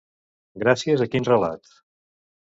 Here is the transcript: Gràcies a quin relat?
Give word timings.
Gràcies 0.63 1.03
a 1.05 1.07
quin 1.15 1.27
relat? 1.27 1.69